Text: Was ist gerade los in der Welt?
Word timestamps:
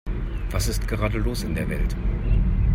Was 0.49 0.67
ist 0.67 0.87
gerade 0.87 1.19
los 1.19 1.43
in 1.43 1.53
der 1.53 1.69
Welt? 1.69 1.95